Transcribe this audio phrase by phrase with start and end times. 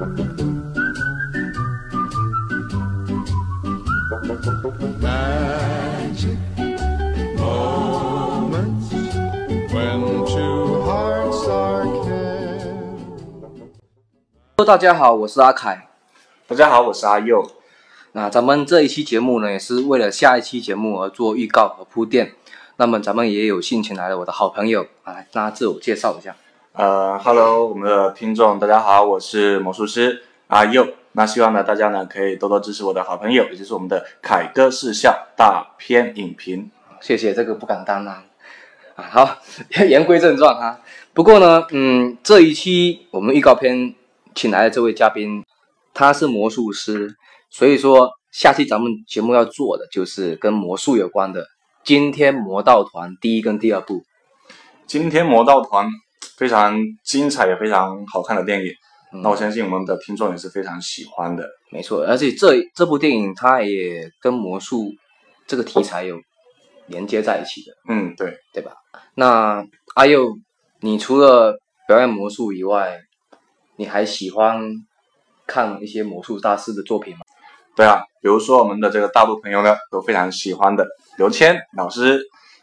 [0.00, 0.16] hello，
[14.66, 15.88] 大家好，我是阿凯。
[16.46, 17.46] 大家好，我是阿佑。
[18.12, 22.32] 那咱们这一期节目呢，也是为了下一期节目而做预告和铺垫。
[22.78, 26.34] 那么咱们也有幸请来了我的好朋友，啊，大家自我介绍一下。
[26.72, 30.86] 呃，Hello，我们的听众，大家好，我是魔术师阿佑。
[31.12, 36.70] 那希望呢，大家呢可以多多支持我的好朋友，也就是我们的凯哥视效大片影评。
[37.00, 38.24] 谢谢，这个不敢当啊。
[38.94, 39.36] 啊，好，
[39.84, 40.78] 言归正传哈。
[41.12, 43.92] 不过呢，嗯，这一期我们预告片
[44.36, 45.42] 请来的这位嘉宾，
[45.92, 47.16] 他是魔术师，
[47.50, 51.42] 所以说下期咱们节目要做的就是跟魔术有关的
[51.82, 53.96] 《惊天魔盗团》第一跟第二部，
[54.86, 55.86] 《惊天魔盗团》。
[56.40, 58.72] 非常精彩也非常好看的电影，
[59.22, 61.46] 那我相信我们的听众也是非常喜欢的。
[61.70, 64.90] 没错，而且这这部电影它也跟魔术
[65.46, 66.18] 这个题材有
[66.86, 67.76] 连接在一起的。
[67.90, 68.72] 嗯，对，对吧？
[69.14, 69.62] 那
[69.94, 70.34] 阿佑，
[70.80, 72.98] 你除了表演魔术以外，
[73.76, 74.60] 你还喜欢
[75.46, 77.20] 看一些魔术大师的作品吗？
[77.76, 80.86] 对啊，比如说我们的这个大陆朋友呢都非常喜欢的
[81.18, 82.18] 刘谦老师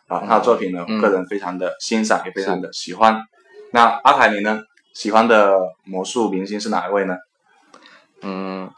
[0.07, 3.21] 啊，他的作品呢，个人非常的欣赏，也非常的喜欢。
[3.71, 4.61] 那阿凯你呢？
[4.93, 7.17] 喜欢的魔术明星是哪一位呢？
[8.21, 8.69] 嗯，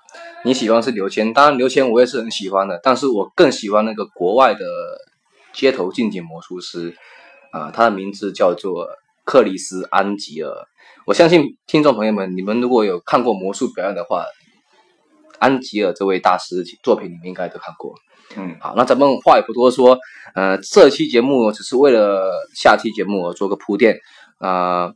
[0.44, 4.60] 你喜欢是刘谦，当然刘谦我也是很喜欢的，但是我更喜欢那个国外的
[5.54, 6.96] 街头竞技魔术师
[7.52, 8.88] 啊，他的名字叫做
[9.26, 10.52] 克里斯安吉尔。
[11.06, 14.26] 我相信听众朋友们，你们如果有看过魔术表演的话，
[15.38, 17.94] 安吉尔这位大师作品你们应该都看过。
[18.36, 19.98] 嗯，好，那咱们话也不多说，
[20.36, 23.98] 呃，这期节目只是为了下期节目做个铺垫。
[24.40, 24.94] 啊，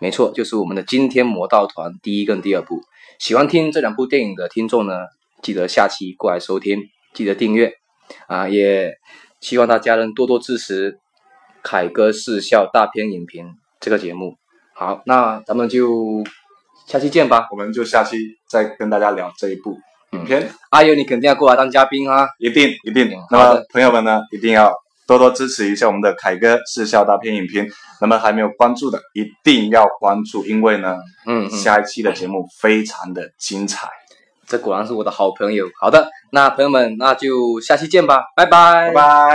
[0.00, 2.80] 没错，就是我们的《惊天魔盗团》第一跟第二部。
[3.18, 4.94] 喜欢听这两部电影的听众呢，
[5.42, 6.80] 记得下期过来收听，
[7.12, 7.72] 记得订阅
[8.26, 8.48] 啊！
[8.48, 8.94] 也
[9.40, 10.92] 希望大家能多多支持
[11.62, 13.46] 《凯歌视效大片影评》
[13.80, 14.36] 这个节目。
[14.74, 16.24] 好，那咱们就
[16.86, 18.16] 下期见吧，我们就下期
[18.48, 19.78] 再跟大家聊这一部
[20.12, 20.50] 影片。
[20.70, 22.28] 阿友，你肯定要过来当嘉宾啊！
[22.38, 23.10] 一定一定。
[23.30, 24.72] 那么朋友们呢，一定要。
[25.08, 27.66] 多多支持一下我们的凯哥，视效大片影评。
[27.98, 33.88] 那么还没有关注的，一定要关注，因为呢，嗯，下一期的节目非常的精彩。
[34.46, 35.66] 这果然是我的好朋友。
[35.80, 39.34] 好的，那朋友们，那就下期见吧，拜拜拜拜。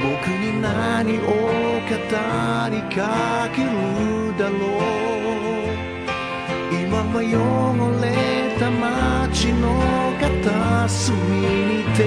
[0.01, 1.21] 僕に何を
[1.83, 1.89] 語
[2.71, 3.05] りか
[3.53, 3.67] ける
[4.37, 4.85] だろう
[6.73, 6.75] 今
[7.13, 7.39] は汚
[8.01, 8.03] れ
[8.59, 8.83] た街
[9.53, 9.65] の
[10.21, 11.09] 片隅
[11.41, 11.45] に
[11.95, 11.99] て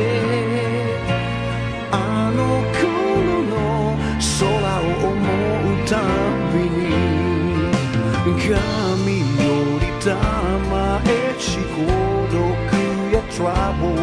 [1.92, 1.96] あ
[2.34, 2.38] の
[2.80, 2.82] 頃
[3.44, 3.54] の
[4.16, 4.32] 空
[5.04, 5.16] を思
[5.84, 5.98] うた
[6.54, 6.74] びに
[10.00, 11.62] たまえし孤
[12.32, 12.40] 独
[13.12, 14.00] やトラブル